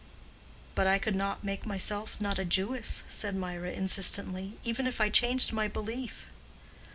[0.73, 5.09] "But I could not make myself not a Jewess," said Mirah, insistently, "even if I
[5.11, 6.25] changed my belief."